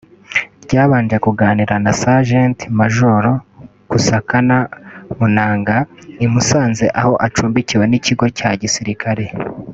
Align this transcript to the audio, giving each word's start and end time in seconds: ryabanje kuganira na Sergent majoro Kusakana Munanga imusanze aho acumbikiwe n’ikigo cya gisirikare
ryabanje 0.63 1.17
kuganira 1.25 1.75
na 1.85 1.91
Sergent 2.01 2.57
majoro 2.79 3.29
Kusakana 3.89 4.57
Munanga 5.17 5.77
imusanze 6.25 6.85
aho 6.99 7.13
acumbikiwe 7.25 7.83
n’ikigo 7.87 8.25
cya 8.37 8.51
gisirikare 8.61 9.25